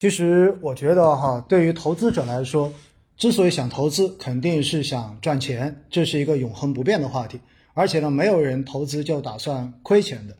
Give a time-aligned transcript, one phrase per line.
[0.00, 2.72] 其实我觉得哈，对于投资者来说，
[3.18, 7.38] 之所以想投资，肯定是想赚钱，这是一个永恒不变的话题。
[7.74, 10.34] 而且呢，没有人投资就打算亏钱的。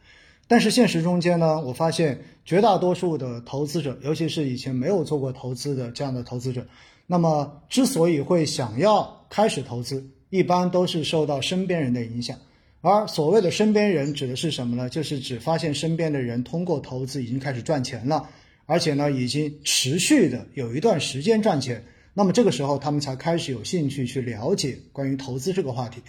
[0.49, 6.67] 但是现实中间呢，我发现绝大多数的投资者，尤其是以前没有做过投资的这样的投资者，
[7.06, 12.38] 那么之所以会想要开始投资，一般都是受到身边人的影响。
[12.81, 14.88] 而所谓的身边人指的是什么呢？
[14.88, 18.30] 就是指发现身边的人通过投资已经开始赚钱了。
[18.71, 21.84] 而且呢，已经持续的有一段时间赚钱，
[22.15, 26.01] 那么这个时候他们才开始有兴趣去了解关于投资这个话题。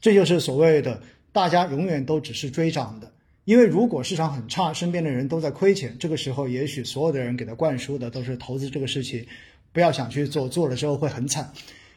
[0.00, 1.02] 这就是所谓的
[1.32, 3.12] 大家永远都只是追涨的，
[3.44, 9.26] 因为如果市场很差，身边的人都在亏钱，这个时候也许所有的人给他灌输的都是投资这个事情，
[9.74, 11.52] 不要想去做，做了之后会很惨。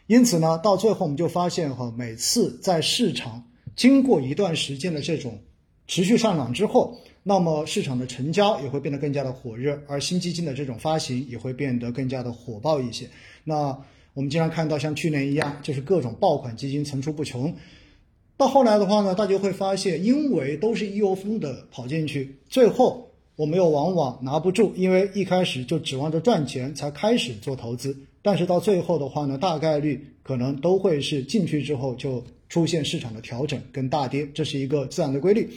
[0.07, 3.41] 因此呢，到最后我们就发现哈，每次在市场
[3.77, 5.41] 经过一段时间的这种
[5.87, 6.99] 持续上涨之后。
[7.23, 13.07] 那么市场的成交也会变得更加的火热，而新基金的这种发行也会变得更加的火爆一些。
[13.43, 13.77] 那
[14.13, 17.53] 我们经常看到像去年一样，就是各种爆款基金层出不穷。
[18.37, 35.47] 到后来的话呢，大家会发现，因为都是一窝蜂的跑进去，最后我们又往往拿不住，因为一开始就指望着赚钱才开始做投资，但是到最后的话呢，大概率可能都会是进去之后就出现市场的调整跟大跌，这是一个自然的规律。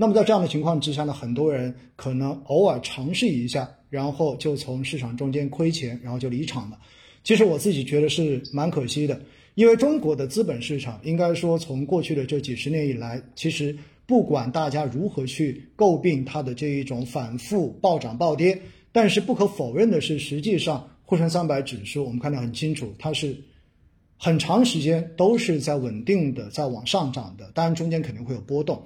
[0.00, 6.78] 那么在这样的情况之下呢，很多人可能偶尔尝试一下，然后就从市场中间亏钱，然后就离场了。
[7.24, 9.20] 其实我自己觉得是蛮可惜的，
[9.56, 13.76] 因为中国的资本市场应该说从过去的这几十年以来，其实
[14.06, 18.56] 不管大家如何去诟病它的这一种反复暴涨暴跌，
[18.92, 23.36] 但是不可否认的是，实际上沪深三百指数我们看得很清楚，它是
[24.16, 28.80] 很长时间都是在稳定的在往上涨的，当然中间肯定会有波动。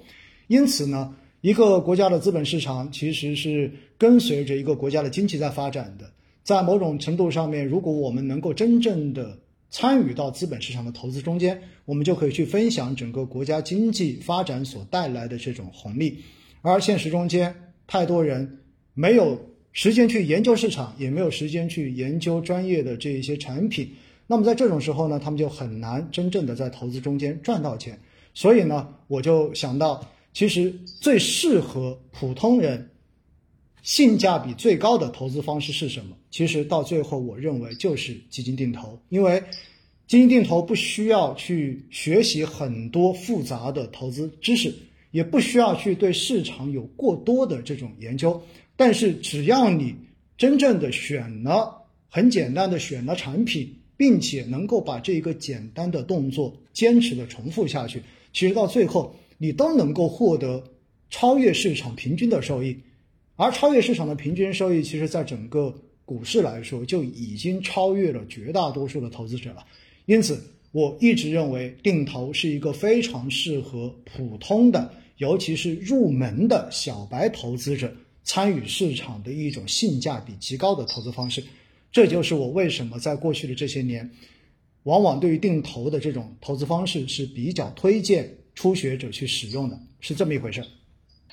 [0.47, 6.11] 因此呢，一个国家的资本市场其实是跟随着一个国家的经济在发展的。
[6.43, 16.17] 在某种程度上面，如果我们能够真正的参与到资本市场的投资中间，我们就可以去分享整个国家经济发展所带来的这种红利。
[16.61, 17.55] 而现实中间，
[17.87, 18.59] 太多人
[18.93, 19.39] 没有
[19.71, 23.89] 时间去研究市场，也没有时间去研究专业的这一些产品。
[24.27, 27.97] 那么在这种时候呢，他们就很难真正的在投资中间赚到钱。
[28.33, 30.05] 所以呢，我就想到。
[30.33, 32.89] 其实最适合普通人、
[33.83, 36.17] 性价比最高的投资方式是什么？
[36.31, 39.43] 其实到最后，我认为就是基金定投，因为
[40.07, 44.73] 基金定投不需要去学习很多复杂的投资知识，
[45.11, 48.41] 也不需要去对市场有过多的这种研究，
[48.75, 49.93] 但是只要你
[50.35, 58.01] 真正的选了很简单的选了产品，并且能够把这一个简单的动作坚持的重复下去，
[58.33, 59.15] 其实到最后。
[59.37, 60.63] 你都能够获得
[61.09, 62.77] 超越市场平均的收益，
[63.35, 65.73] 而超越市场的平均收益，其实在整个
[66.05, 69.65] 股市来说就已经超越了绝大多数的投资者了。
[70.05, 81.43] 因此，我一直认为定投是一个非常适合普通的，尤其是入门的小白投资者参与市场的一种性价比极高的投资方式。
[81.91, 84.09] 这就是我为什么在过去的这些年，
[84.83, 88.35] 往往对于定投的这种投资方式是比较推荐。
[88.55, 90.67] 初学者去使用的是这么一回事儿。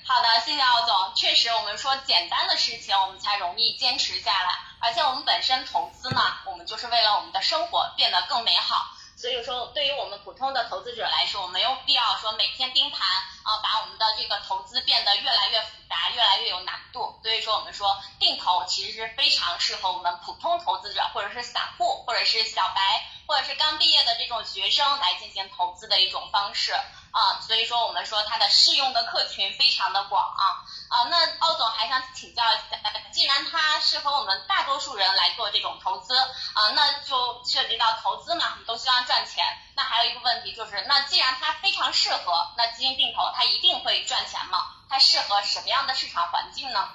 [0.03, 1.14] 好的，谢谢奥总。
[1.14, 4.48] 确实，我们说简单的事情，我们才容易坚持下来。
[4.81, 8.97] 而且我们本身投资呢，我们就是为了我们的生活变得更美好。
[9.16, 13.00] 所以说，对于我们普通的投资者来说，我没有必要说每天盯盘
[13.44, 17.20] 啊，把我们的这个投资变得越来越复杂，越来越有难度。
[17.22, 22.80] 所以说，我们说定投其实是非常适合我们普通投资者，或者是散户，或者是小白，
[23.26, 26.72] 或者是刚毕业的这种学生来进行投资的一种方式。
[27.10, 32.78] 啊，所以说我们说它的适用的客群非常的广啊啊，那奥总还想请教一下，
[33.12, 39.44] 既然它适合我们大多数人来做这种投资啊，那就涉及到投资嘛，都希望赚钱。
[39.76, 44.59] 那还有一个问题就是，那既然它非常适合，那基金定投它一定会赚钱吗？
[44.88, 46.88] 它适合什么样的市场环境呢？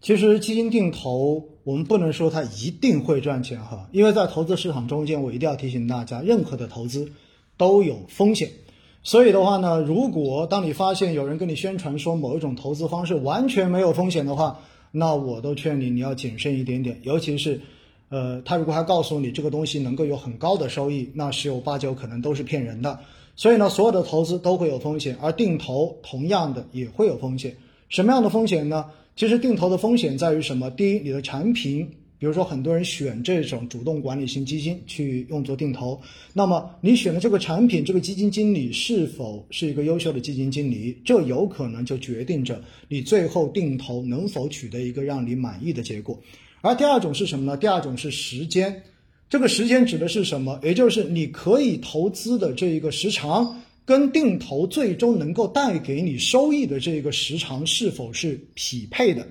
[0.00, 7.12] 其实基金定投，我们不能说它一定会赚钱哈，因为在投资市场中间，我一定要提醒大家，任何的投资
[7.58, 8.50] 都有风险。
[9.02, 14.60] 所以的话呢，如果当你发现有人跟你宣传说某一种投资方式完全没有风险的话，
[14.92, 17.00] 那我都劝你你要谨慎一点点。
[17.02, 17.58] 尤其是，
[18.10, 22.98] 呃，他如果还告诉你这个东西能够有很高的收益，那十有八九可能都是骗人的。
[23.36, 27.56] 所以呢，所有的投资都会有风险，而定投同样的也会有风险。
[27.88, 28.84] 什么样的风险呢？
[29.16, 30.70] 其实定投的风险在于什么？
[30.70, 31.88] 第一，你的产品。
[32.20, 35.98] 比如说，很多人选这种主动管理型基金去用作定投，
[36.34, 46.20] 那么你选的这个产品，这个基金经理是否是一个优秀的基金经理，这有可能就决定着你最后定投能否取得一个让你满意的结果。
[46.60, 47.56] 而第二种是什么呢？
[47.56, 48.82] 第二种是时间，
[49.30, 50.60] 这个时间指的是什么？
[50.62, 59.26] 也就是你可以投资的这一个时长，跟定投最终能够带给你收益的这个时长是否是匹配的？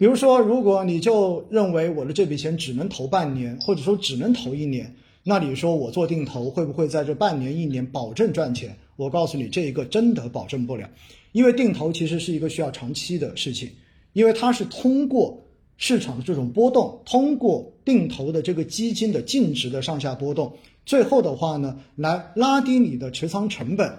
[0.00, 8.74] 比如说，如果你就认为我的这笔钱只能投半年，或者说只能投一年，那你说我做定投会不会在这半年一年保证赚钱？
[8.96, 10.88] 我告诉你，这一个真的保证不了，
[11.32, 13.68] 因为定投其实是一个需要长期的事情，
[14.14, 15.38] 因为它是通过
[15.76, 20.50] 市场的这种波动，通过定投的这个基金的净值的上下波动，
[20.86, 23.92] 最后的话呢，来拉低你的持仓成本，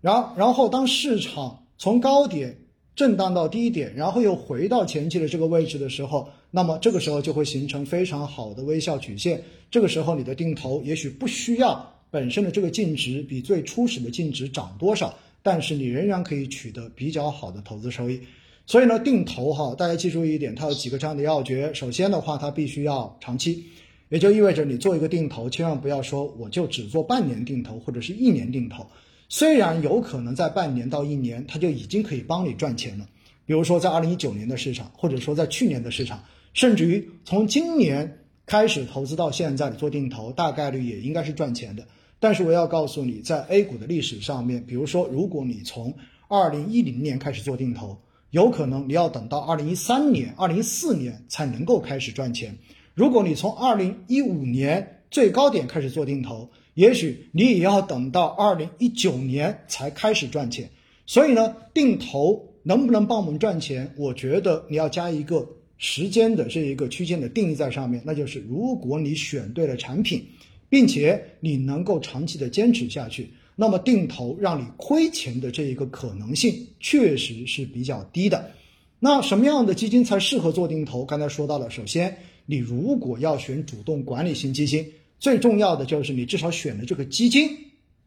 [0.00, 2.56] 然然后当市场从高点。
[2.98, 9.40] 震荡到低点，然后又回到前期的这个位置的时候，那么这个时候就会形成非常好的微笑曲线。
[9.70, 18.20] 这个时候你的定投也许不需要本身的这个净值比最初始的净值涨多少，但是你仍然可以取得比较好的投资收益。
[18.66, 21.72] 所以呢，定投哈，大家记住一点，它有几个这样的要诀。
[21.72, 23.62] 首先的话，它必须要长期，
[24.08, 28.84] 也就意味着你做一个定投，千万不要说我就只做半年定投或者是一年定投。
[29.30, 33.06] 虽然有可能在半年到一年，它就已经可以帮你赚钱了。
[33.44, 36.22] 比如说在二零一九年的市场，或者说在去年的市场，
[36.54, 41.86] 甚至于从今年开始投资到现在做定投，大概率也应该是赚钱的。
[42.18, 45.94] 但是我要告诉你，在 A 股的历史上面，比如说如果你从
[46.28, 47.98] 二零一零年开始做定投，
[48.30, 52.56] 有可能你要等到二零一三年、二零一四年才能够开始赚钱。
[52.94, 60.70] 如果你从二零一五年最高点开始做定投，也许你也要等到二零一九年才开始赚钱，
[61.06, 63.92] 所以呢，定投能不能帮我们赚钱？
[63.96, 65.44] 我觉得你要加一个
[65.76, 70.24] 时间的这一个区间的定义在上面，那就是如果你选对了产品，
[70.68, 78.52] 并且你能够长期的坚持下去，那么定投让你亏钱的这一个可能性确实是比较低的。
[79.00, 81.04] 那什么样的基金才适合做定投？
[81.04, 82.16] 刚才说到了，首先
[82.46, 84.86] 你如果要选主动管理型基金。
[85.20, 87.50] 最重要的就是你至少选的这个基金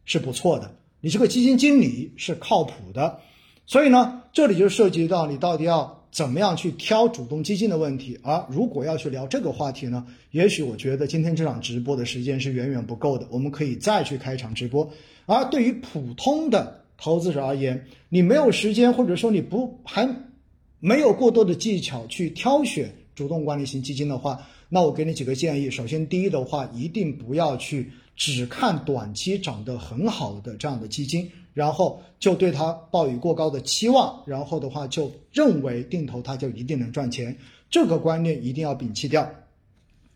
[0.05, 3.19] 是不错的，你这个基金经理是靠谱的，
[3.65, 8.17] 所以呢，这里就涉及到你到底要怎么样去挑主动基金的问题。
[8.23, 14.89] 而如果要去聊这个话题呢，也许我觉得今天这场直播的时间是远远不够的，我们可以再去开一场直播。
[15.25, 20.09] 而对于普通的投资者而言，你没有时间，或者说你不还
[20.79, 24.47] 没有过多的技巧去挑选主动管理型基金的话。
[24.73, 25.69] 那我给你几个建议。
[25.69, 37.35] 首先，第一的话，一定不要去只看短期涨得很好的这样的基金，然后就对它抱以过高的期望，然后的话就认为定投它就一定能赚钱。
[37.69, 39.29] 这个观念一定要摒弃掉。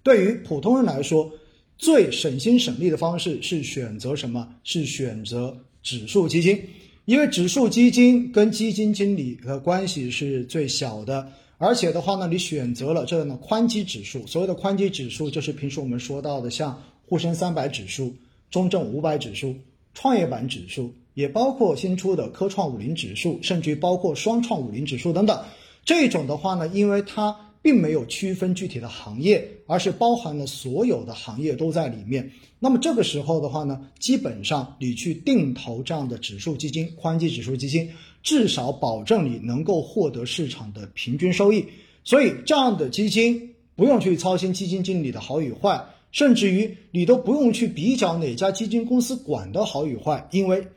[0.02, 1.30] 对于普通人来说，
[1.78, 4.48] 最省心省力的方式是选择什么？
[4.64, 6.58] 是选择指数基金，
[7.04, 11.30] 因为指数基金跟基金经理的关系是最小的。
[11.58, 18.14] 而且的话呢，你选择了这样的宽基指数，所谓的宽基指数就是平时我们说到的，像沪深三百指数、
[18.52, 19.56] 中证五百指数、
[19.94, 25.40] 创业板指数，也包括新出的科创五零指数，甚至于包括双创五零指数等等。
[25.86, 32.30] 这种的话呢，因为它并没有区分具体的行业，而是包含了所有的行业都在里面。
[32.60, 37.90] 那么这个时候的话呢，基本上你去定投这样的指数基金、宽基指数基金。
[38.26, 41.64] 至少保证你能够获得市场的平均收益，
[42.04, 45.80] 所以这样的基金不用去操心基金经理的好与坏，
[46.12, 50.68] 甚至于你都不用去比较哪家基金公司管的好与坏，因为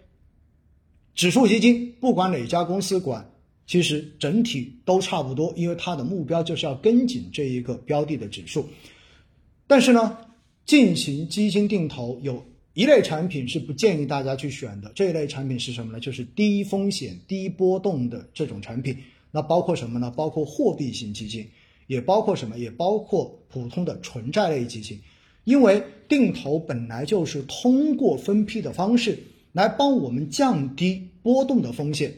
[1.14, 3.26] 指数基金不管哪家公司管，
[3.66, 8.68] 其实整体都差不多，因为它的目标就是要跟紧这一个标的的指数。
[9.66, 10.18] 但是呢，
[10.66, 12.44] 进行基金定投有。
[12.78, 15.98] 一类产品是不建议大家去选的，这一类产品是什么呢？
[15.98, 18.96] 就是低风险、低波动的这种产品。
[19.32, 20.12] 那包括什么呢？
[20.16, 21.44] 包括货币型基金，
[21.88, 22.56] 也包括什么？
[22.56, 24.96] 也包括普通的纯债类基金。
[25.42, 29.18] 因为定投本来就是通过分批的方式
[29.50, 32.14] 来帮我们降低波动的风险，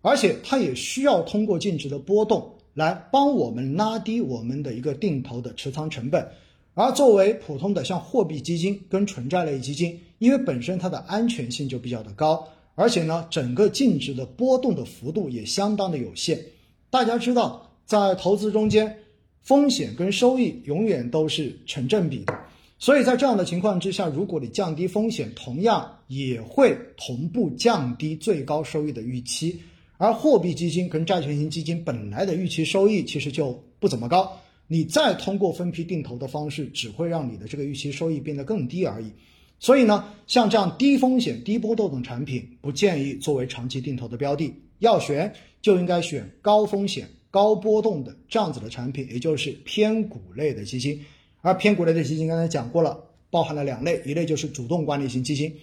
[0.00, 6.26] 而且它也需要通过净值的波动来帮我们拉低我们的一个定投的持仓成本。
[6.74, 16.42] 而作为普通的像货币基金跟纯债类基金，因为本身它的安全性就比较的高，而且呢，整个净值的波动的幅度也相当的有限。
[16.88, 18.96] 大家知道，在投资中间，
[19.42, 22.38] 风险跟收益永远都是成正比的。
[22.78, 29.60] 所以在这样的情况之下，如果你降低风险，同样也会同步降低最高收益的预期。
[29.98, 34.36] 而货币基金跟债券型基金本来的预期收益其实就不怎么高。
[34.68, 39.10] 你再通过分批定投的方式，只会让你的这个预期收益变得更低而已。
[39.58, 44.52] 所以呢，像这样低风险、低波动等产品，不建议作为长期定投的标的。
[44.80, 51.00] 要选就应该选高风险、高波动的这样子的产品，也就是偏股类的基金。
[51.40, 52.98] 而偏股类的基金刚才讲过了，
[53.30, 55.54] 包含了两类，一类就是主动管理型基金，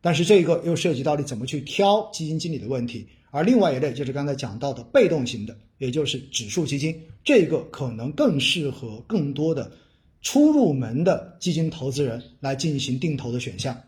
[0.00, 3.06] 但是这个又涉及到你怎么去挑基金经理的问题。
[3.36, 9.70] 而另外一类就是刚才讲到的被动型的，也就是指数基金，这个可能更适合更多的
[10.22, 13.78] 初入门的基金投资人来进行定投的选项。